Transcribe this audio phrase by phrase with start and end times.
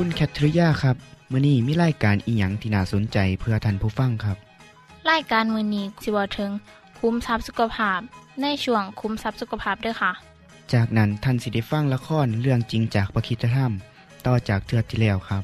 [0.00, 0.96] คุณแคทริยาครับ
[1.32, 4.36] มื่อนี้มีรายการอีหยังที่น่าสนใจเพื่อท่านผู้ฟังครับ
[5.10, 6.50] รายการมือนี้สิเวาถึง
[6.98, 8.00] คุ้มทรัพย์สุขภาพ
[8.42, 10.12] ในช่วงคุ้มทรัพย์สุขภาพด้วยค่ะ
[10.72, 13.72] จากนั้นท่านสิได้ฟังละครเรื่องจริงจากประคีตธรรม
[14.26, 15.42] ต่อจากเทือกที่แล้วครับ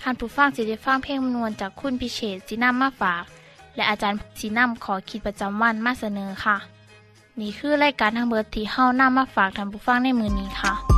[0.00, 3.24] ท่านผู้ฟังสิได้ฟังเพลงมนวนจากคุณพิเชษสีน้ำมาฝาก
[3.74, 6.56] และอาจารย์สีน้ำขอขีดประจำวันมาเสนอค่ะ
[7.40, 10.97] นี่คือรายการทางเบอร์ที่เฮ้าน้ามาฝากท่านผู้ฟังในมือนี้ค่ะ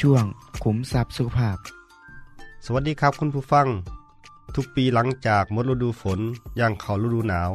[0.00, 0.24] ช่วง
[0.64, 1.58] ขุมทรัพย์สุขภาพ
[2.64, 3.66] สวัสดีครับคุณผู้ฟัง
[4.54, 6.20] ทุกปีหลังจากหมดฤดูฝน
[6.60, 7.50] ย่างเข้าฤดูหนาว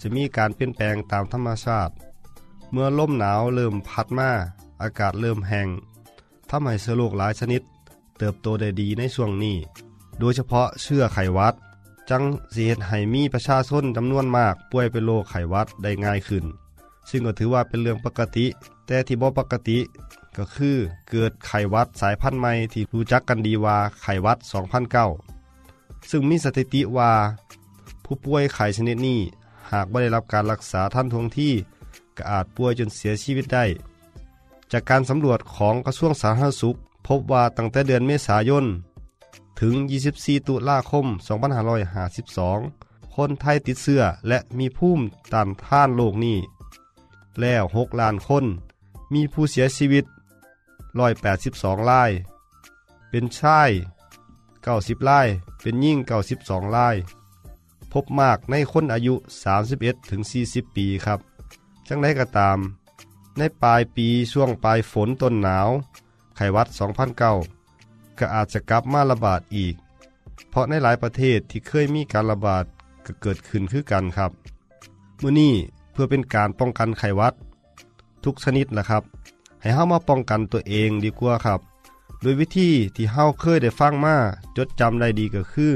[0.00, 1.92] จะมีการเปลี่ยนแปลงตามธรรมชาติ
[2.70, 4.30] เมื่อลมหนาวเริ่มพัดมา
[4.82, 5.68] อากาศเริ่มแห้ง
[6.50, 7.62] ทำให้เชื้อโรคหลายชนิด
[8.18, 9.56] เติบโตได้ดีในช่วงนี้
[10.20, 11.54] โดยเฉพาะเชื้อไขหวัด
[12.10, 12.22] จัง
[12.54, 16.44] สีเหตุให้มีประชาชนจำนวนมากป่วยเป็นโรคไขหวัดได้ง่ายขึ้น
[17.10, 18.46] ซึ่งก็ถือว่าเป็นเรื่องปกติ
[18.86, 19.78] แต่ที่บ่ปกติ
[20.36, 20.76] ก็คือ
[21.10, 24.38] เกิดไข้หวัดสายพันธุ์ใหม่ที่รู้จักกันดีว่าไข้หวัด
[25.24, 27.12] 2009 ซึ่งมีสถิติว่า
[28.04, 29.20] ผู้ป่วยไข้ชนิดนี้
[29.72, 31.52] หากไม่ได้รับการรักษาทันท่วงที่
[32.16, 33.64] ก็อาจป่วยจนเสียชีวิตได้
[34.72, 36.76] จากการสำรวจของกระทรวงสาธารณสุข
[37.06, 38.64] พบว่าตั้งแต่เดือนเมษายน
[39.60, 39.74] ถึง
[40.12, 41.06] 24 ตุลาคม
[41.90, 46.38] 2552 คนไทยติดเชื้อและมีภูมิต้านทานโรคนี้
[47.40, 48.44] แล้ว 6 ล้านคน
[49.14, 50.04] มีผู้เสียชีวิต
[50.98, 51.08] รา
[52.08, 52.10] ย
[53.10, 53.70] เป็นชาย
[54.54, 55.28] 90ราย
[55.60, 55.98] เป็นยิ่ง
[56.36, 56.96] 92ราย
[57.92, 59.14] พบมากในคนอายุ
[59.62, 60.20] 31ถึง
[60.76, 61.20] ปีครับ
[61.88, 62.58] จังไดก็ตาม
[63.38, 65.68] ในปลายปีช่วงปลายฝนต้นหนาว
[66.36, 66.68] ไขวัด
[67.42, 69.74] 2009 ก็อาจจะกลับมาระบาดอีก
[70.50, 72.64] เพราะในหลายประเทศที่เคยมีการระบาด
[73.06, 74.32] ก็เกิดขึ้นคือกันครับ
[75.22, 75.54] มื้อนี้
[75.92, 77.34] เพื่อเป็นการป้องกันไขวัด
[78.24, 79.02] ทุกชนิดนะครับ
[79.64, 81.60] ให้เฮามาป้องกันตัวเองดีกว่าครับ
[82.20, 84.16] โดยวิธีที่เฮาเคยได้ฟังมา
[84.56, 85.74] จดจำได้ดีก็คือ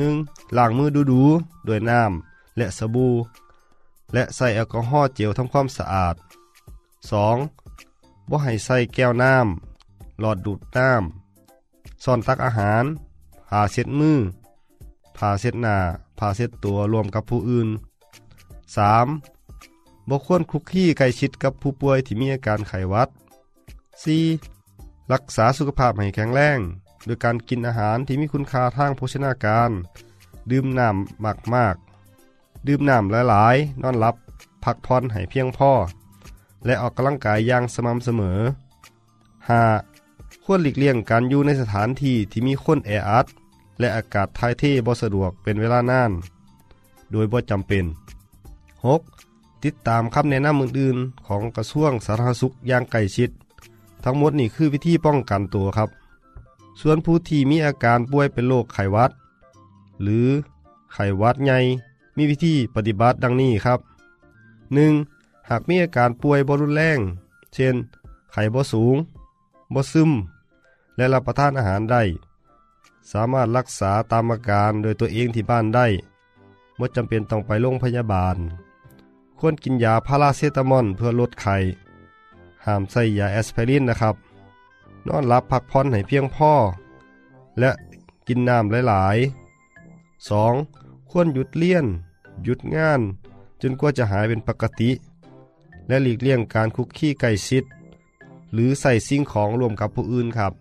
[0.00, 0.56] 1.
[0.56, 3.12] ล้างมือดูๆด้วยน้ำและสบู่
[4.14, 6.14] และใส่แอลกอฮอล์เจลทำความสะอาด
[7.06, 8.28] 2.
[8.30, 12.84] บ่ให้ใส่แก้วน้ำหลอดดูดน้ำซ่อนตักอาหาร
[13.48, 14.18] ผ้าเช็ดมือ
[15.16, 15.76] ผ้าเช็ดหน้า
[16.18, 17.68] ผ้าเช็ดตัวรวมกับผู้อื่น
[19.28, 20.08] 3.
[20.08, 23.08] บ่ควรคลุกคลีใกล้ชิดกับผู้ป่วยที่มีอาการไข้หวัด
[24.06, 25.12] 4.
[25.12, 26.58] รักษาสุขภาพให้แข็งแรง
[27.04, 29.70] โดยการกินอาหารที่มีคุณค่าทางโภชนาการ
[30.50, 34.16] ดื่มน้ำมากมากๆดื่มน้ำหลายๆ นอนหลับ
[34.64, 35.72] พักผ่อนให้เพียงพอ
[36.64, 38.38] และออกกำลังกายอย่างสม่ำเสมอ
[39.62, 40.44] 5.
[40.44, 43.26] ควรหลีกเลี่ยงการอยู่ในสถานที่ที่มีคนแออัด
[43.78, 46.10] และอากาศถ่ายเทบ่สะดวกเป็นเวลานาน
[47.12, 47.84] โดยบ่จำเป็น
[48.94, 49.64] 6.
[49.64, 53.30] ติดตามคำแนะนำอื่นๆ ของกระทรวงสาธารณสุขอย่างใกล้ชิด
[54.04, 55.90] ทั้งหมดนี่คือวิธีป้องกันตัวครับ
[56.80, 59.10] ส่วนผู้ที่มีอาการป่วยเป็นโรคไขวัด
[60.02, 60.28] หรือ
[60.92, 61.58] ไขวัดใหญ่
[62.16, 63.80] มีวิธีปฏิบัติดังนี้ครับ
[64.64, 65.48] 1.
[65.48, 66.98] หากมีอาการป่วยบรุนแรง
[67.54, 67.74] เช่น
[68.32, 68.96] ไข้บ่สูง
[69.74, 70.10] บ่ซึม
[70.96, 72.02] และรับประทานอาหารได้
[73.12, 75.86] สามารถรักษาตามอาการโดยตัวเองที่บ้านได้
[76.76, 78.36] ไม่จำเป็นต้องไปโรงพยาบาล
[79.38, 81.56] ควรกินยาพาราเซตามอลเพื่อลดไข้
[82.68, 84.16] ห้ามใส่ยาแอสไพรินนะครับ
[85.06, 86.52] นอนหลับพักผ่อนให้เพียงพอ
[87.60, 87.70] และ
[88.26, 91.10] กินน้ำหลายๆ 2.
[91.10, 91.86] ควรหยุดเลี่ยน
[92.44, 93.00] หยุดงาน
[93.62, 94.90] จนกว่าจะหายเป็นปกติ
[95.88, 97.64] และหลีกเลี่ยงการคุกคีใกล้ชิด
[98.52, 100.52] หรือใส่สิ่งของรวมกับผู้อื่นครับ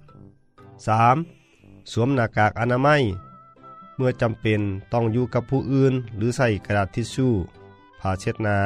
[1.12, 1.92] 3.
[1.92, 3.02] สวมหน้ากากอนามัย
[3.96, 4.62] เมื่อจำเป็น
[4.94, 7.34] ต้องอยู่กับผู้อื่น หรือใส่กระดาษทิชชู่
[8.00, 8.58] ผ้าเช็ดหน้า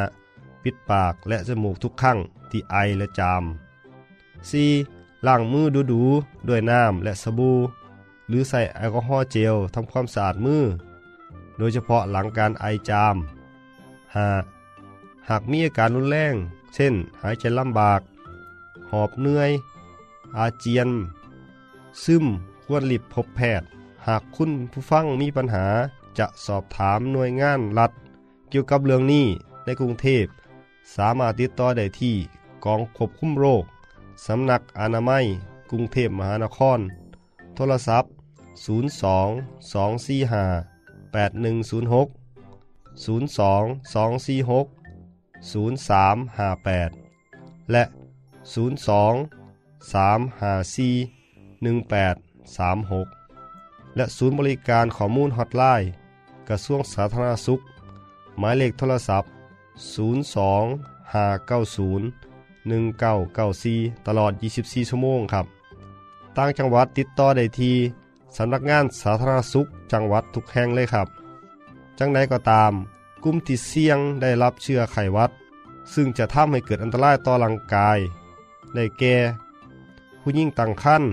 [0.63, 2.17] ปิดปากและจมูกทุกครั้ง
[2.51, 3.44] ที่ไอและจาม
[4.53, 5.27] 4.
[5.27, 7.57] ล้างมือดูๆด้วยน้ำและสบู่
[8.27, 10.63] หรือใส่แอลกอฮอล์เจลทำความสะอาดมือ
[11.57, 13.15] โดยเฉพาะหลังการไอจาม
[14.45, 15.30] 5.
[15.30, 16.36] หากมีอาการรุนแรง
[16.74, 18.01] เช่น หายใจลำบาก
[18.92, 19.51] หอบเหนื่อย
[20.38, 20.89] อาเจียน
[22.03, 22.25] ซึม
[22.63, 23.68] ควรรีบพบแพทย์
[24.07, 25.65] หากคุณผู้ฟังมีปัญหา
[26.19, 27.92] จะสอบถามหน่วยงานรัฐ
[28.50, 29.25] เกี่ยวกับเรื่องนี้
[29.65, 30.25] ในกรุงเทพ
[30.95, 32.15] สามารถติดต่อได้ที่
[32.66, 33.63] กองควบคุมโรค
[34.25, 35.25] สำนักอนามัย
[35.69, 36.80] กรุงเทพมหานคร
[37.56, 38.12] โทรศัพท์
[38.66, 38.68] 02
[39.74, 42.08] 245 8106
[43.06, 43.08] 02
[43.94, 44.66] 246
[45.52, 46.92] 0358
[47.72, 47.90] และ 02
[49.94, 55.88] 354 1836 และศูนย์บริการข้อมูลฮอตไลน์
[56.50, 57.60] กระทรวงสาธารณสุข
[58.40, 59.34] หมายเลขโทรศัพท์ 02
[61.13, 62.31] 590
[62.69, 64.31] 1994 ตลอด
[64.62, 65.46] 24 ชั่วโมงครับ
[66.38, 67.75] ต่างจังหวัดติดต่อได้ที่
[68.38, 71.08] สำนักงานสาธารณสุขจังหวัดทุกแห่งเลยครับ
[72.00, 72.72] จังใดก็ตาม
[73.24, 75.31] กลุ่มที่เสี่ยงได้รับเชื้อไขวัด
[75.94, 78.00] ซึ่งจะทำให้เกิดอันตรายต่อร่างกาย
[78.75, 79.16] ได้แก่
[80.22, 81.12] ผู้ยิ่งตั้งครรภ์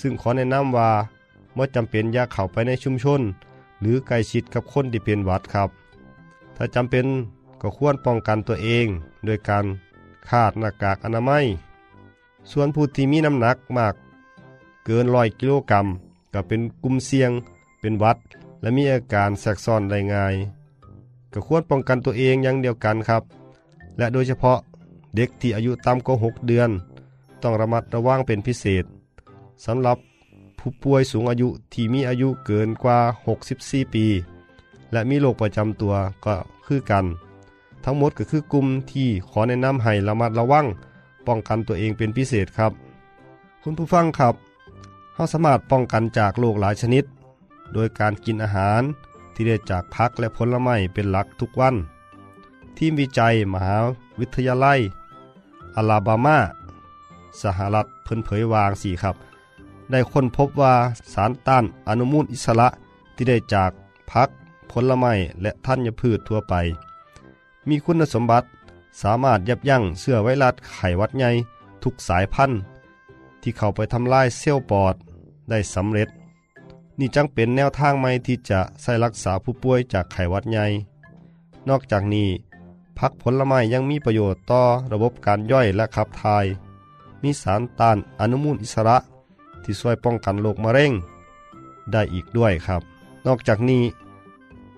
[0.00, 0.90] ซึ่งขอแนะนำว่า
[1.54, 3.20] เมื่อจำเป็นอย่าเข้าไปในชุมชน
[3.80, 5.70] หรือใกล้ชิดกับคนที่เป็นวัดครับ
[6.56, 7.06] ถ้าจำเป็น
[7.60, 8.86] ก็ควรป้องกันตัวเอง
[9.24, 9.64] โดยการ
[10.28, 11.44] คาดหน้ากากอนามัย
[12.50, 13.94] ส่วนผู้ที่มีน้ำหนักมาก
[14.84, 15.86] เกินร้อยกิโลกรัม
[16.34, 17.30] ก็เป็นกลุ่มเสี่ยง
[17.80, 18.18] เป็นวัด
[18.60, 20.34] และมีอาการแทรกซ้อนได้ง่าย
[21.32, 23.22] ก็ควรป้องกันตัวเองอย่างเดียวกันครับ
[23.98, 24.58] และโดยเฉพาะ
[25.16, 26.70] เด็กที่อายุต่ำกว่า6เดือน
[27.42, 28.84] ต้องระมัดระวังเป็นพิเศษ
[29.64, 29.98] สำหรับ
[30.58, 32.98] ผู้ป่วยสูงอายุที่มีอายุเกินกว่า
[33.46, 34.06] 64 ปี
[34.92, 35.94] และมีโรคประจำตัว
[36.24, 36.34] ก็
[36.66, 37.06] คือกัน
[37.84, 40.66] ทั้งหมดก็คือกลุ่มที่ขอแนะนำให้ระมัดระวัง
[41.26, 42.72] ป้องกันตัวเองเป็นพิเศษครับ
[43.62, 44.34] คุณผู้ฟังครับ
[45.14, 47.04] เราสามารถป้องกันจากโรคหลายชนิด
[47.72, 48.82] โดยการกินอาหาร
[49.34, 51.74] ที่ได้จากผักและผลไม้เป็นหลักทุกวัน
[52.76, 53.76] ทีมวิจัยมหา
[54.20, 54.80] วิทยาลัย
[55.76, 56.38] อลาบามา
[57.42, 59.16] สหรัฐเพิ่นเผยวางสี่ครับ
[59.90, 60.74] ได้ค้นพบว่า
[61.12, 62.68] สารต้านอนุมูลอิสระ
[63.14, 63.70] ที่ได้จาก
[64.10, 64.28] ผัก
[64.70, 65.12] ผลไม้
[65.42, 66.54] และธัญพืชทั่วไป
[67.68, 68.48] มีคุณสมบัติ
[69.02, 71.30] สามารถยับยั้งเสื้อไวรัสไข้หวัดใหญ่
[71.82, 72.60] ทุกสายพันธุ์
[73.42, 74.94] ที่เข้าไปทำลายเซลล์ปอด
[75.50, 76.08] ได้สำเร็จ
[76.98, 80.66] นี่จังเป็นแนวทางใหม่ที่จะใส่รักษาผู้ป่วยจากไข้หวัดใหญ่
[81.68, 82.28] นอกจากนี้
[82.98, 84.62] ผักผลไม้ยังมีประโยชน์ต่อ
[84.92, 86.46] ระบบการย่อยและขับถ่าย
[87.22, 88.96] มีสารต้านอนุมูลอิสระ
[89.62, 90.92] ที่ช่วยป้องกันโรคมะเร็ง
[91.92, 92.82] ได้อีกด้วยครับ
[93.26, 93.82] นอกจากนี้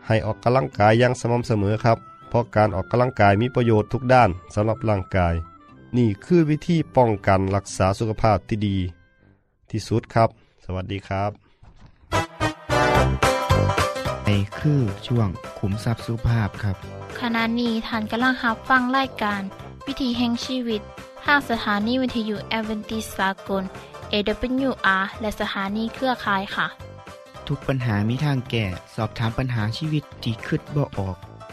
[0.06, 1.98] ให้ออกกำลังกายอย่างสม่ำเสมอครับ
[2.32, 5.34] เพราะการออกกำลังกายมีประโยชน์ทุกด้านสำหรับร่างกาย
[5.96, 8.76] นี่คือวิธีป้องกันรักษาสุขภาพที่ดี
[9.70, 10.28] ที่สุดครับ
[10.64, 11.30] สวัสดีครับ
[14.24, 16.76] ในคือช่วงขุมทรัพย์สุภาพครับ
[17.20, 19.42] ขณะนี้ท่านกำลังรับฟังรายการ
[19.86, 20.80] วิถีแห่งชีวิต
[21.24, 23.62] ทางสถานีวิทยุแอเวนติสากล
[24.12, 26.66] AWR และสถานีเครือข่ายค่ะ
[27.48, 28.64] ทุกปัญหามีทางแก้
[28.94, 31.18] สอบถามปัญหาชีวิตที่คืดบ่ออก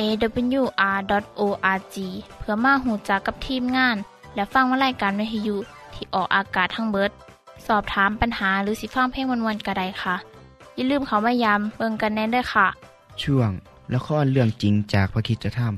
[0.00, 1.96] awr.org
[2.38, 3.96] เพื่อมาหูจักกับทีมงาน
[4.34, 5.56] และฟังวารายการวิทยุ
[5.94, 7.10] ที่ออกอากาศทั้งเบิด
[7.66, 10.16] สอบถามปัญหาหรือสิฟังเพลงวันๆกระไดค่ะ
[10.74, 12.66] อย่าลืมเขามายามเบิงกันแน่นด้วยค่ะ
[13.22, 13.50] ช่วง
[13.94, 15.74] ละครเรื่องจริงจากพระคิดธรรม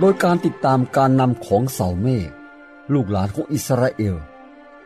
[0.00, 2.30] โดยการติดตามการนำของเสาเมฆ
[2.92, 4.16] ลูกหลานของอิสราเอล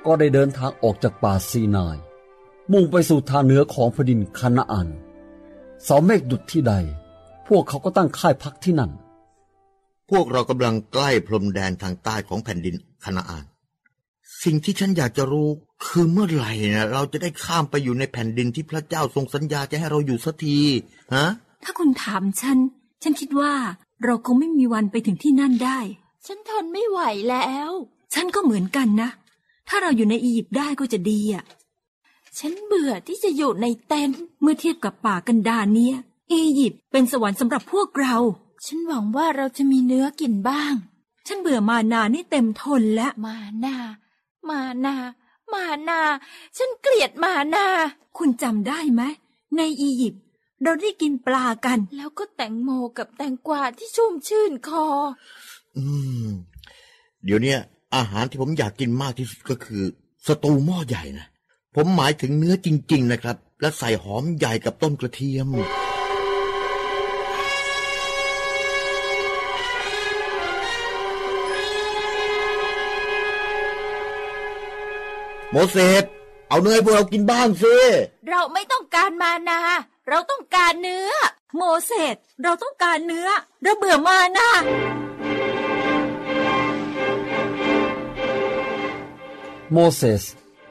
[0.07, 1.97] ก็ได้เดินทางออกจากป่าซีนาย
[2.73, 4.89] มุ่งไปสู่ทางเหนือของแผ่นดินคานาอัน
[5.85, 6.75] เสาเมฆดุดที่ใด
[7.49, 8.93] พวกเขาก็ตั้งค่ายพักที่นั่น
[10.11, 13.45] พวกเรากำลังใกล้พรมแดนทางใต้ของแผ่นดินคณาอาน
[14.43, 15.49] สิ่งที่ฉันอยากจะรู้
[15.87, 20.59] คือเมื่อไหร่นะเราจะได้ข้ามไปอยู่ในแผ่นดินที่พระเจ้าทรงสัญญาจะให้เราอยู่สักที
[21.15, 21.27] ฮะ
[21.65, 22.59] ถ้าคุณถามฉัน
[23.03, 23.53] ฉันคิดว่า
[24.05, 25.79] เราคงไม่มีวันไปถึงที่นั่นได้
[26.27, 27.71] ฉันทนไม่ไหวแล้ว
[28.15, 29.11] ฉันก็เหมือนกันนะ
[29.69, 31.45] ถ้าเราอยู่ในอียิปต์ได้ก็จะดีอะ
[32.39, 35.97] ฉันเบื่อที่จะอยู่ในเต็นท์เมื่อเทียบกับป่ากันดารเนี่ย
[36.33, 38.17] อียิปต์เป็นสวรรค์สำหรับพวกเรา
[38.67, 40.75] ฉันหวังว่าเราจะมีเนื้อกินบ้าง
[41.27, 43.77] ฉันเบื่อมานานี่เต็มทนแล้ว มานา
[44.49, 44.95] มานา
[45.53, 46.01] มานา
[46.57, 47.67] ฉันเกลียดมานา
[48.19, 49.03] คุณจำได้ไหม
[49.57, 50.23] ในอียิปต์
[50.63, 54.87] เราได้กินปลากัน แล้วก็แตงโมกับแตงกวาที่ชุ่มชื่นคอ
[55.77, 55.85] อื
[56.27, 56.29] ม
[57.25, 57.59] เดี๋ยวเนี้ย
[57.95, 59.83] อาหารที่ผมอยากกินมากที่สุดก็คือ
[60.27, 61.27] สตูหม้อใหญ่นะ
[61.75, 65.49] ผมหมายถึงเนื้อจริง ๆ นะครับ และใส่หอมใหญ่กับต้นกระเทียม
[75.51, 76.05] โมเสส
[76.49, 77.77] เอาเนื้อให้พวกเรากินบ้างสิ
[78.29, 79.61] เราไม่ต้องการมานา
[80.11, 81.13] เราต้องการเนื้อ
[81.57, 83.29] โมเสสเราต้องการเนื้อ
[83.63, 84.51] เราเบื่อมานา
[89.73, 90.25] โมเสส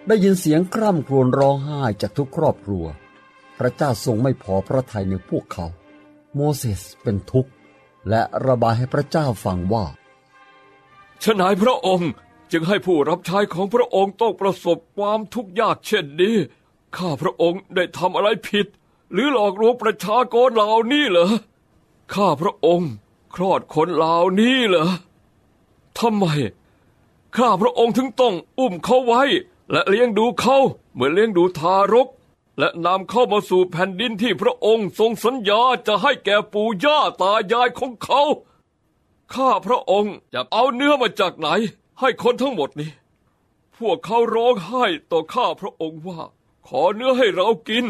[0.07, 2.85] ได้ยินเสียงคร่ำครวญร้องไห้จากทุกครอบครัว
[3.57, 5.65] พระเจ้าทรงไม่พอพระทัยในพวกเขา
[6.35, 7.51] โมเสสเป็นทุกข์
[8.09, 9.85] และระบายให้พระเจ้าฟังว่า
[11.23, 12.11] ฉนายพระองค์
[12.51, 16.37] จึงให้ผู้รับใช้ของพระองค์ต้องประสบความทุกข์ยากเช่นนี้
[16.97, 18.67] ข้าพระองค์ได้ทำอะไรผิด
[19.11, 21.29] หรือหลอกลวงประชากรเหล่านี้เหรอ
[22.13, 22.91] ข้าพระองค์
[23.35, 24.87] คลอดคนเหล่านี้เหรอ
[25.99, 26.25] ทำไม
[27.37, 29.23] ข้าพระองค์ถึงต้องอุ้มเขาไว้
[29.71, 30.57] และเลี้ยงดูเขา
[30.93, 32.07] เหมือนเลี้ยงดูทารก
[32.59, 38.21] และนำเข้ามาสู่แผ่นดินที่พระองค์ทรงสัญญาจะให้แก่ปู่ย่าตายายของเขา
[39.33, 41.47] ข้าพระองค์จะเอาเนื้อมาจากไหน
[41.99, 42.91] ให้คนทั้งหมดนี้
[43.77, 46.19] พวกเขาร้องไห้ต่อข้าพระองค์ว่า
[46.67, 47.85] ขอเนื้อให้เรากิน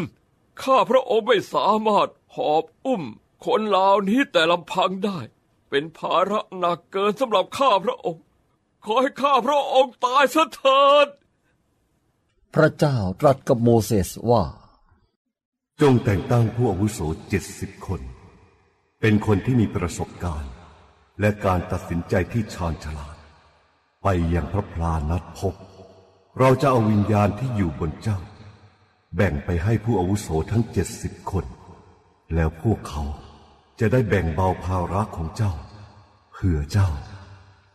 [0.62, 3.02] ข้าพระองค์ไม่สามารถหอบอุ้ม
[3.44, 5.18] คนเหล่านี้แต่ลำพังได้
[5.70, 8.22] เป็นภาระหนักเกินสำหรับข้าพระองค์
[8.84, 11.06] ขอให้ข้าพระองค์ตายซะเถิด
[12.54, 14.44] พระเจ้าตรัสกับโมเสสว่า
[15.80, 18.00] จงแต่งตั้งผู้อาวุโสเจ็ดสิบคน
[19.00, 20.52] เป็นคนที่มีประสบการณ์
[21.20, 23.16] และการตัดสินใจที่ชาญฉลาด
[24.02, 25.54] ไปยังพระพลานัดพบ
[26.38, 28.18] เราจะเอาวิญญาณที่อยู่บนเจ้า
[29.16, 31.44] แบ่งไปให้ผู้อาวุโสทั้งเจ็ดสิบคน
[32.34, 33.02] แล้วพวกเขา
[33.80, 35.52] จะได้แบ่งเบาภาระของเจ้า
[36.32, 36.88] เพื่อเจ้า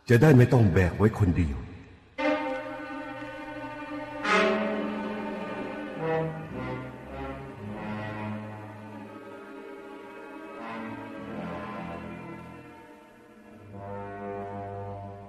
[0.08, 1.58] จะได้ไม่ต้องแบกไว้คนเดียว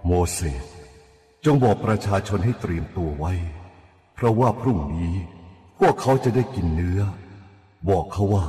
[0.06, 0.66] โมเสส
[1.46, 3.34] จงบอกประชาชนให้เตรียมตัวไว้
[4.16, 5.14] เพราะว่าพรุ่งนี้
[5.84, 7.02] พวกเขาจะได้กินเนื้อ
[7.90, 8.46] บอกเขาว่า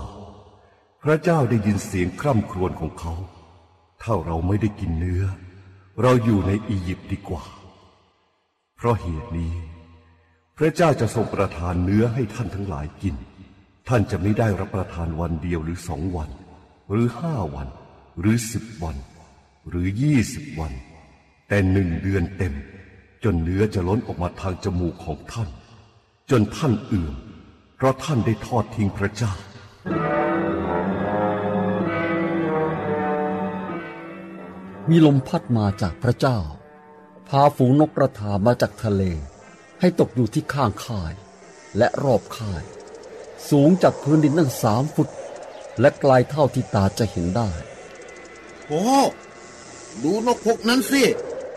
[1.02, 3.14] พระเจ้าได้ยินเสียงคร่ำครวญของเขา
[4.02, 5.24] ถ้าเราไม่ได้กินเนื้อ
[6.02, 7.42] เราอยู่ในอียิปต์ดีกว่า
[8.76, 9.54] เพราะเหตุนี้
[10.56, 13.16] พระเจ้าจะทรงประทานเนื้อให้ท่านทั้งหลายกิน
[13.88, 16.30] ท่านจะไม่ได้รับประทานวันเดียวหรือสองวัน
[16.90, 17.68] หรือห้าวัน
[18.20, 18.96] หรือสิบวัน
[19.68, 20.72] หรือยี่สิบวัน
[21.48, 22.54] แต่หนึ่งเดือนเต็ม
[23.24, 25.48] จนเนื้อจะล้นออกมาทางจมูกของท่าน
[26.32, 27.14] จนท่านเอื่อม
[27.76, 29.32] เพราะท่านได้ทอดทิ้งพระเจ้า
[34.90, 36.38] มีลมพัดมาจากพระเจ้า
[37.28, 39.02] พาฝูงนกกระทามาจากทะเล
[39.80, 41.12] ให้ตกอยู่ที่ข้างค่าย
[41.78, 42.62] และรอบค่าย
[43.50, 45.08] สูงจากพื้นดินตั้งสามฟุต
[45.80, 47.50] และไกลเท่าที่ตาจะเห็นได้
[48.66, 48.84] โอ้
[50.02, 51.02] ดูนกพวกนั้นสิ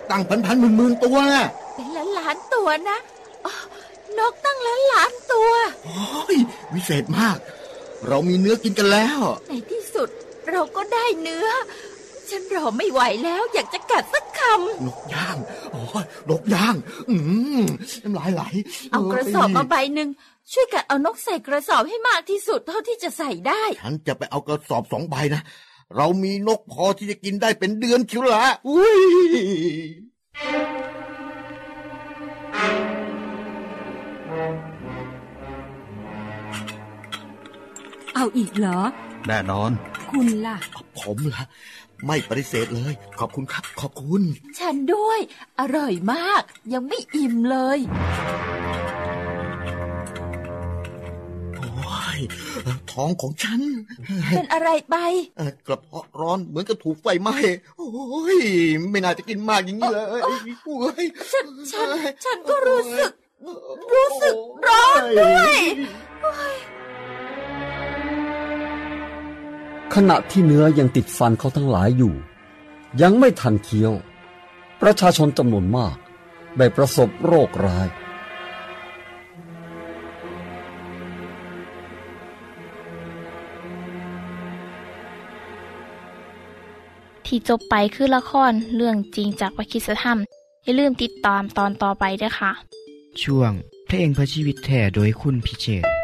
[0.09, 3.14] ตั้งพันพันหมื่นหมื่นตัวนะเป็นล้านล้านๆตัวนะอ๋อ
[4.19, 5.51] นกตั้งล้านล้านๆตัว
[5.85, 5.97] โอ้
[6.35, 6.37] ย
[6.73, 7.37] วิเศษมาก
[8.07, 10.09] เรามีเนื้อกินกันแล้ว ในที่สุด
[10.51, 11.47] เราก็ได้เนื้อ
[12.29, 14.39] ฉันรอไม่ไหวแล้วอยากจะกัดสักค
[14.85, 15.37] นกย่าง
[15.71, 16.75] โอ้ยนกย่าง
[17.09, 17.15] อื
[17.61, 17.63] ม
[18.03, 20.09] น้ำลายไหลำเอากระสอบมาใบหนึ่ง
[20.51, 25.41] ช่วยกัดเอานกใส่กระสอบให้มากที่สุดเท่าที่จะใส่ได้ ฉันจะไปเอากระสอบสองใบนะ
[25.95, 28.97] เรามีนกพอที่จะกินได้เป็นเดือนเชียวละอุ้ย
[38.15, 38.79] เอาอีกเหรอ
[39.27, 39.71] แน่นอน
[40.11, 40.57] คุณล่ะ
[40.99, 41.43] ผมล่ะ
[42.05, 44.21] ไม่ปฏิเสธเลย ขอบคุณครับ ขอบคุณ
[44.59, 45.19] ฉันด้วย
[45.59, 46.43] อร่อยมาก
[46.73, 47.79] ยังไม่อิ่มเลย
[51.57, 51.69] โอ้
[52.17, 52.19] ย
[52.91, 53.61] ท้องของฉัน
[54.29, 54.95] เป็นอะไรไป
[55.37, 57.35] เอ่อกระเพาะร้อนเหมือนกับถูกไฟไหม้
[57.77, 57.87] โอ้
[58.37, 58.39] ย
[58.91, 60.33] ไม่น่าจะกินมากอย่างนี้เลยโอ้
[61.03, 61.89] ยฉันฉัน
[62.23, 63.11] ฉันก็รู้สึก
[63.93, 64.35] รู้สึก
[64.67, 65.59] ร้อนด้วย
[69.93, 72.13] ขณะที่เนื้อยังติดฟันเขาทั้งหลายอยู่
[73.01, 73.93] ยังไม่ทันเคี้ยว
[74.81, 75.95] ประชาชนจำนวนมาก
[76.57, 77.87] ได้ประสบโรคร้าย
[87.25, 90.17] ที่จบไปคือละครเรื่องจริงจากวิคิสธรรม
[90.63, 92.51] อย่าลืมติดตามตอนต่อไปด้วยค่ะ
[93.23, 93.51] ช่วง
[93.87, 95.94] เพลงพระชีวิตแท่โดยคุณพิเชษ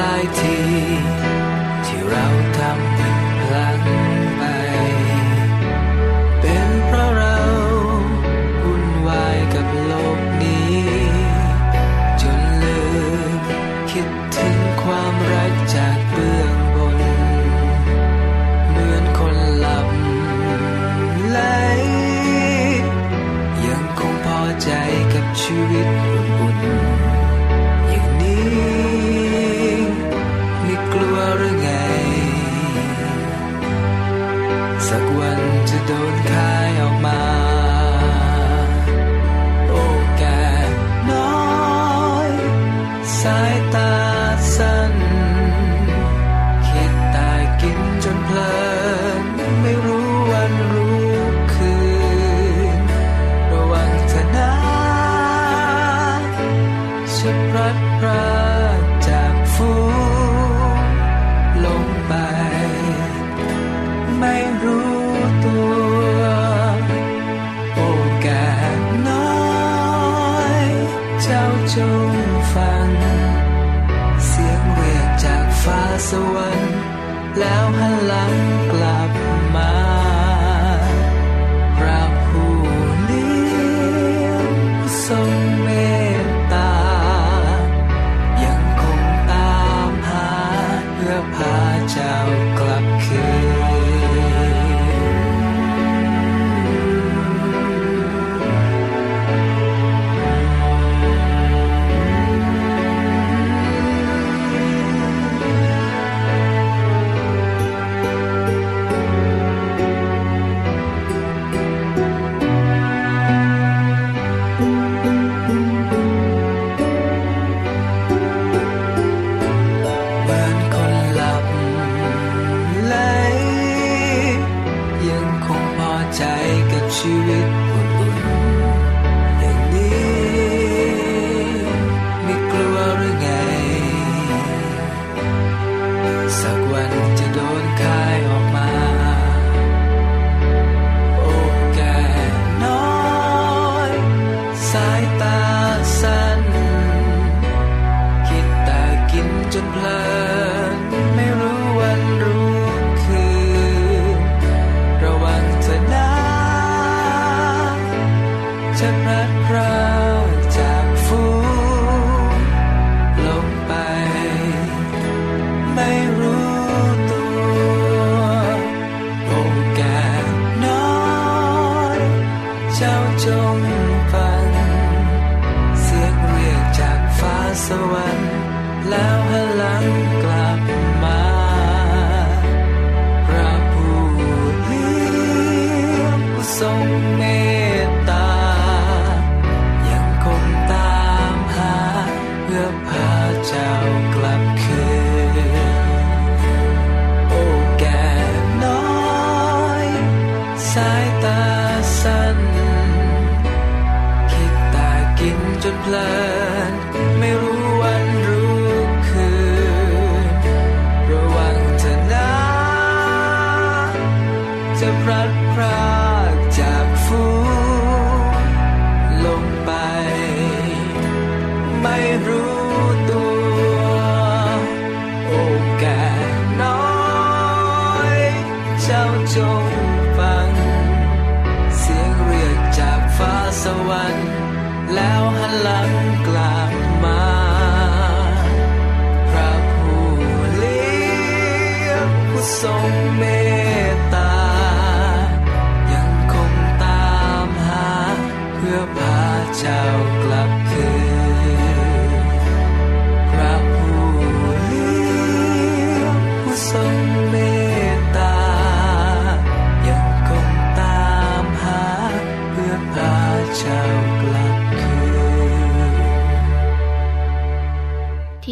[0.00, 0.58] ลายที
[1.86, 2.26] ที่เรา
[2.58, 3.75] ทำผิดพลาด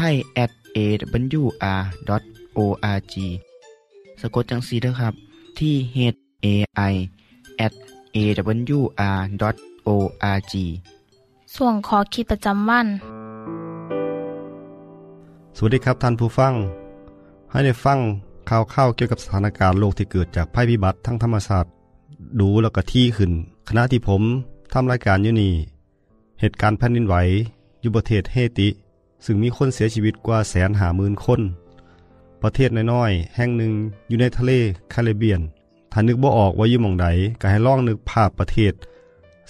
[0.04, 1.54] ทย at awr.org
[4.20, 5.14] สะกดจังสีนะครับ
[5.58, 5.98] ที่ h
[6.44, 6.46] a
[6.92, 6.94] i
[7.66, 7.72] at
[8.16, 9.42] awr.org
[11.54, 12.86] ส่วนขอคิดประจำวัน
[15.56, 16.52] สวัสดีครับท่านผู้ฟัง
[17.50, 17.98] ให้ได้ฟัง
[18.48, 21.72] ข่าวข้าวเกี่ยวกับสถานการณ์โลกที่เกิดจากภัยพิบัติทั้งธรรมศาสตร์
[22.40, 23.32] ดูแล้วก็ที่ขึ้น
[23.68, 24.22] ขณะที่ผม
[24.72, 25.52] ทำรายการอยู่นี่
[26.40, 27.14] เหตุการณ์แผ่นดินไหว
[27.80, 28.68] อยู่ประเทศเฮติ
[29.24, 31.40] ซึ่งมีคนเสียชีวิตกว่าแสนหาหมื่นคน
[32.42, 33.72] ประเทศน้อยๆ แห่งหนึ่ง
[34.08, 34.52] อยู่ในทะเล
[34.90, 35.40] แคริเบียน
[35.92, 37.06] ถ้านึกบ่ออกว่าอยู่หมองใด
[37.40, 38.72] ก็ให้ลองนึกภาพประเทศ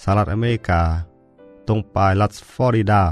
[0.01, 0.81] สหรัฐอเมริกา
[1.67, 3.03] ตรงปลายรัฐฟลอริดา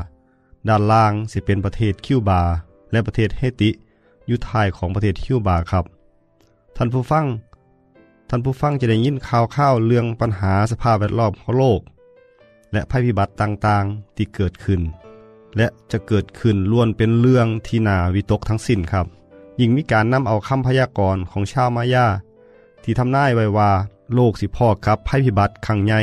[0.67, 2.41] ด้านล่างสิเป็นประเทศคิวบา
[2.91, 3.69] และประเทศเฮติ
[4.27, 5.85] อยู่ท้ายของประเทศคิวบาครับ
[6.77, 7.25] ท่านผู้ฟัง
[8.29, 11.81] ท่านผู้ฟังจะได้ยินข่าวข้าวเรื่องปัญหาสภาพแวดล้อมของโลก
[12.73, 14.81] และภัยพิบัติต่างๆที่เกิดขึ้น
[15.57, 19.05] และจะเกิดขึ้นล้วนเป็นเรื่องที่น่าวิตกทั้งสิ้นครับ
[19.59, 22.07] ยิ่งมีการนำเอาคำพยากรณ์ของชาวมายา
[22.83, 23.71] ที่ทำนายไว้ว่า
[24.13, 25.99] โลกสิพ่อกับภัยพิบัติครั้งใหญ่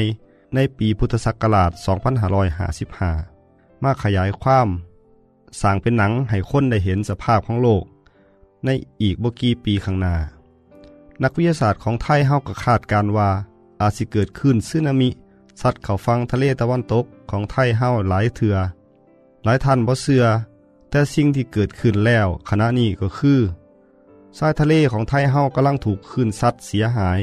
[0.55, 1.71] ในปีพุทธศักราช
[2.57, 4.69] 2555 มาขยายความ
[5.61, 7.85] สร้างเป็นหนังให้คนได้เห็นสภาพของโลก
[8.65, 8.69] ใน
[9.03, 10.15] อีกบกี่ปีข้างหน้า
[11.23, 13.31] นักวิทยาศาสตร์ของไทยเฮาก็คาดการว่า
[13.81, 15.09] อาจสิเกิดขึ้นสึนามิ
[15.61, 18.57] ซัดเขาฟังทะเลตะวันตกของไทยเฮาหลายเถือ
[19.45, 20.25] หลายท่านบ่เชื่อ
[20.91, 23.41] แต่สิ่งที่เกิดขึ้นแล้วขณะนี้ก็คือ
[24.39, 27.21] ทรายทะเลของไทยเฮากำลังถูกคลื่นซัดเสียหาย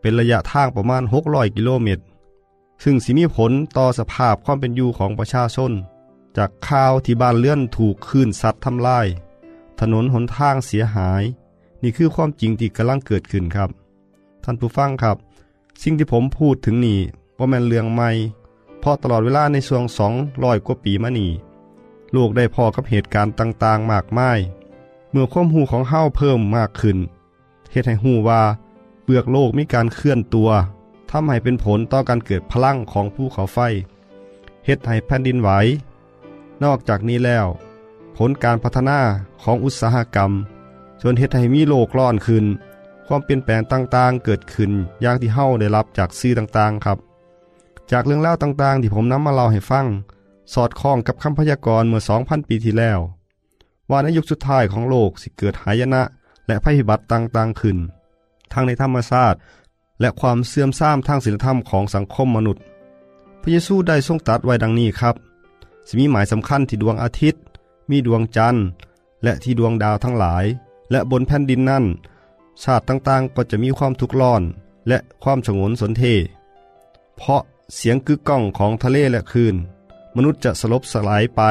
[0.00, 2.04] เป็นระยะทางประมาณ 600 กิโลเมตร
[2.82, 5.72] ซึ่งสิมีผลต่อสภาพความเป็นอยู่ของประชาชน
[6.36, 9.06] จากข่าวที่บ้านเลื่อนถูกคลื่นซัดทำลาย
[9.80, 11.22] ถนนหนทางเสียหาย
[11.82, 13.70] นี่คือความจริงที่กำลังเกิดขึ้นครับ
[14.44, 15.16] ท่านผู้ฟังครับ
[15.82, 17.00] สิ่งที่ผมพูดถึงนี่
[17.38, 18.10] ว่าแม่นเรื่องใหม่
[18.80, 20.12] เพราะตลอดเวลาในช่วงสอง
[20.44, 21.30] ร้อยกว่าปีมานี้
[22.16, 24.38] ลกได้พอกับเหตุการณ์ต่างๆ มากมาย
[25.10, 26.98] เมื่อความหูของเฮาเพิ่มมากขึ้น
[27.70, 28.42] เหตุให้หูว่า
[29.04, 30.50] เปลือกโลกมีการเคลื่อนตัว
[31.10, 33.58] ทำให้เป็นผลต่อการเกิดพลังของภูเขาไฟ
[34.64, 35.48] เหตุให้แผ่นดินไหว
[36.64, 37.46] นอกจากนี้แล้ว
[38.16, 38.98] ผลการพัฒนา
[39.42, 40.30] ของอุตสาหกรรม
[41.02, 42.44] จนเหตุให้มีโลกร้อนขึ้น
[43.06, 46.98] ความเปลี่ยนแปลงต่างๆ เกิดขึ้นอย่างที่เฮาได้รับจากสื่อต่างๆครับ
[47.90, 49.86] จากเรื่องเล่าต่างๆ ที่ผมนำมาเล่าให้ฟัง
[50.52, 53.00] สอดคล้องกับคำพยากรณ์เมื่อ 2,000 ปีที่แล้ว
[53.90, 56.02] ว่าในยุคสุดท้ายของโลกสิเกิดหายนะ
[56.46, 57.78] และภัยพิบัติต่างๆขึ้น
[58.52, 59.38] ทั้งในธรรมชาติ
[60.00, 62.62] และความเสื่อมทรามทางศีลธรรมของสังคมมนุษย์
[63.40, 65.14] พระเยซูได้ทรงตรัสไว้ดังนี้ครับ
[65.86, 67.42] สิมีหมายสำคัญที่ดวงอาทิตย์
[67.90, 68.64] มีดวงจันทร์
[69.22, 70.44] และที่ดวงดาวทั้งหลาย
[70.90, 71.84] และบนแผ่นดินนั่น
[72.62, 74.42] ชาติต่างๆก็จะมีความทุกข์ร้อน
[74.88, 76.04] และความฉงนสนเท
[77.16, 77.42] เพราะ
[77.74, 79.54] เสียงกึกก้องของทะเลและคลื่น
[80.16, 81.42] มนุษย์จะสลบสลายไป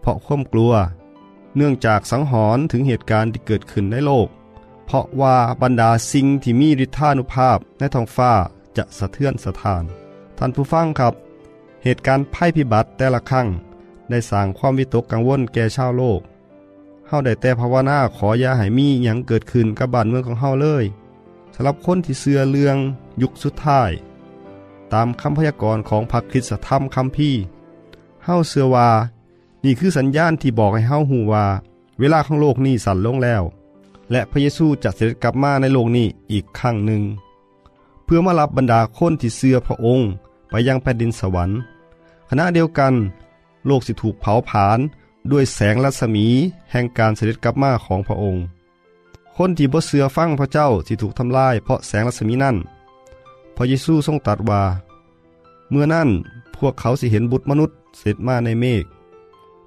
[0.00, 0.72] เพราะความกลัว
[1.56, 4.28] เนื่องจากสังหรณ์ถึงเหตุการณ์ที่เกิดขึ้นในโลก
[4.86, 8.32] เพราะว่าบรรดาสิ่งที่มีฤทธานุภาพในท้องฟ้า
[8.76, 9.84] จะสะเทือนสะทาน
[10.38, 11.14] ท่านผู้ฟังครับ
[11.82, 13.46] เหตุการณ์ภัยพิบัติแต่ละครั้ง
[14.10, 16.20] ได้สร้างความวิตกกังวลแก่ชาวโลก
[17.08, 20.84] เฮาได้แต่ภาวนาขออย่าให้มีหยังเกิดขึ้นกับบ้านเมืองของเฮาเลย
[21.54, 22.76] สำหรับคนที่เสื่อเรื่อง
[23.22, 23.90] ยุคสุดท้าย
[24.92, 27.40] ตามคำพยากรณ์ของพระคริสตธรรมคัมภีร์
[28.24, 28.88] เฮาเสือว่า
[29.64, 31.44] นี่คือสัญญาณที่บอกให้เฮาหูว่า
[31.98, 33.42] เวลาของโลกนี้สั่นลงแล้ว
[34.10, 37.02] และพระเยซูจะเสด็จกลับมาในโลกนี้อีกครั้งหนึ่ง
[38.04, 40.08] เพื่อมารับบรรดาคนที่เสือพระองค์
[40.50, 41.58] ไปยังแผ่นดินสวรรค์
[42.28, 42.92] ขณะเดียวกัน
[43.66, 44.78] โลกสิถูกเผาผลาญ
[45.30, 46.26] ด้วยแสงรัศมี
[46.72, 48.42] แห่งการเสด็จกลับมาของพระองค์
[49.36, 52.56] คนที่บ่เสือฟังพระเจ้าสิถูกทำลายเพราะแสงรัศมีนั่น
[53.56, 54.62] พระเยซูทรงตรัสว่า
[55.70, 56.08] เมื่อนั้น
[56.54, 58.84] ผวกเขาสิเห็นบุตรมนุษย์ เสด็จมาในเมฆ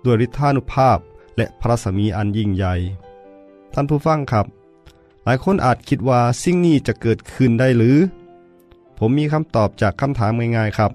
[0.03, 0.99] ด้วยฤทธานุภาพ
[1.37, 2.73] และพระสมีอันยิ่งใหญ่
[3.73, 4.45] ท่านผู้ฟังครับ
[5.23, 7.97] หลายคนอาจคิดว่าสิ่งนี้จะเกิดขึ้นได้หรือ
[8.97, 10.91] ผมมีคำตอบจากคำถามง่ายๆครับ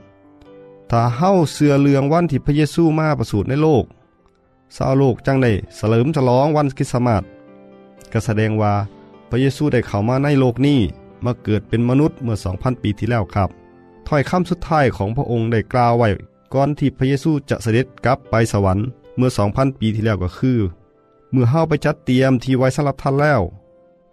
[0.90, 3.85] ถ้าเฮ้าเสือเลืองวันที่พระเยซูมาประสูติในโลก
[4.77, 7.23] ชาวโลกจังได้เสลิมฉลองวันคริสต์มาส
[8.12, 8.75] ก็แสดงว่า
[9.29, 10.81] พระเยซูได้เข้ามาในโลกนี้
[11.25, 13.49] มาเกิดเป็นมนุษย์เมื่อ 2,000 ปีที่แล้วครับ
[14.09, 16.09] ถ้อยคำสุดท้ายของพระองค์ได้กล่าวไว้
[16.55, 18.87] ก่อนที่พระเยซูจะเสด็จกลับไปสวรรค์
[19.17, 20.59] เมื่อ2,000ปีที่แล้วก็คือ
[21.31, 23.43] เมื่อเฮาไปจัดเตรียมที่ไว้สำหรับท่านแล้ว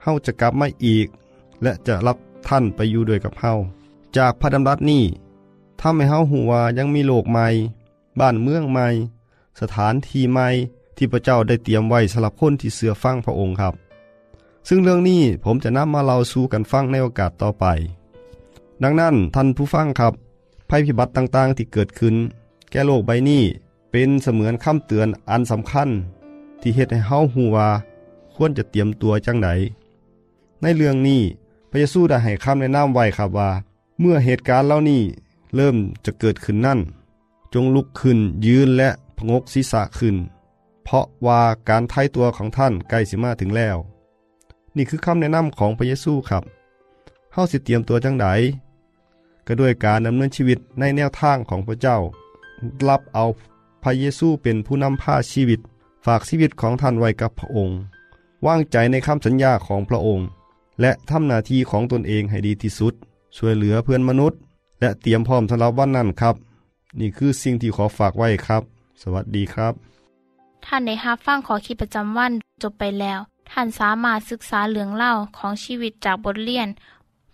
[0.03, 1.07] เฮาจะกลับมาอีก
[1.61, 3.53] และจะรับท่านไปอยู่ด้วยกับเฮา
[4.17, 5.03] จากพระดำรัสนี้
[5.81, 7.47] ทำให้เฮาหูว่ายังมีโลกใหม่
[8.19, 8.87] บ้านเมืองใหม่
[9.59, 10.47] สถานที่ใหม่
[10.97, 13.73] ที่พระเจ้าได้เตรียมไว้สำหรับคนที่เสือฟังพระองค์ครับ
[14.67, 17.65] ซึ่งเรื่องนี้ผมจะนำมาเล่าสู่กันฟังในโอกาสต่อไป
[18.83, 20.13] ดังนั้นท่านผู้ฟังครับ
[20.69, 22.15] ภัยพิบัติต่างๆ ที่เกิดขึ้น
[22.71, 23.43] แก่โลกใบนี้
[23.91, 25.89] เป็นเสมือนคำเตือนอันสำคัญ
[26.61, 27.69] ที่เฮ็ดให้เฮาฮู้ว่า
[28.33, 29.49] ควรจะเตรียมตัวจังได
[30.61, 31.21] ในเรื่องนี้
[31.69, 33.49] พระเยซูได้ให้คำแนะนำไว้ครับว่า
[33.99, 35.01] เมื่อเหตุการณ์เหล่านี้
[35.55, 35.75] เริ่ม
[36.05, 36.79] จะเกิดขึ้นนั่น
[37.53, 40.15] จงลุกขึ้นยืนและพงกศีรษะขึ้น
[40.83, 43.77] เพราะว่าการไถ่ตัวของท่านใกล้สิมาถึงแล้ว
[44.75, 46.43] นี่คือคำแนะนำของพระเยซูครับ
[47.33, 48.27] เฮาสิเตรียมตัวจังได
[49.47, 51.97] ก็ด้วยการดำเนินชีวิตในแนวทางของพระเจ้า
[52.87, 53.25] รับเอา
[53.83, 55.59] พระเยซูเป็นผู้นำพาชีวิต
[56.05, 57.77] ฝากชีวิตของท่านไว้กับพระองค์
[58.45, 60.27] วางใจในคำสัญญาของพระองค์
[60.81, 62.93] และทำหน้าที่ของตนเองให้ดีที่สุด
[63.37, 64.39] ช่วยเหลือเพื่อนมนุษย์
[64.79, 66.35] และเตรียมพร้อมสำหรับวันนั้นครับ
[66.99, 68.63] นี่คือสิ่งที่ขอฝากไว้ครับ
[69.01, 69.73] สวัสดีครับ
[70.65, 72.31] ท่านในฮับฟังขอคิดประจำวัน
[72.63, 73.19] จบไปแล้ว
[73.51, 76.67] ท่านสามารถศึกษาเหลืองเล่าของชีวิตจากบทเรียน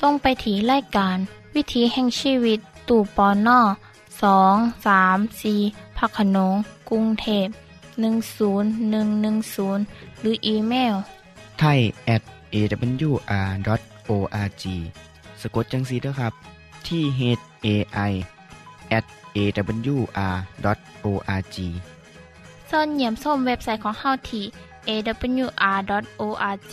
[0.00, 1.16] ส่งไปถีรายการ
[1.54, 3.60] วิถีแห่งชีวิต ตู่ปอนนอ
[4.22, 5.54] สองสามสี
[5.96, 6.54] พักขนง
[6.90, 7.46] กรุงเทพ
[7.94, 10.94] 10110 หรืออีเมล
[11.58, 11.80] ไทย
[12.14, 12.22] at
[12.54, 14.64] awr.org
[15.40, 16.32] สะกดจังสีด้วยครับ
[16.86, 17.20] ที่ h
[17.66, 17.68] a
[18.10, 18.12] i
[18.98, 19.04] at
[19.36, 21.56] awr.org
[22.70, 24.44] ส่วนเหยี่ยมส้มเว็บไซต์ของเฮาที่
[24.88, 26.72] awr.org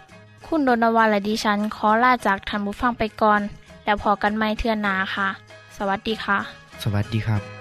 [0.53, 3.41] คุณโดนวานและดิฉันขอลาจากทันบุฟังไปก่อน
[3.85, 5.29] แล้วพอกันไม่เทื่อนนาค่ะ
[5.77, 6.37] สวัสดีค่ะ
[6.83, 7.60] สวัสดีครับ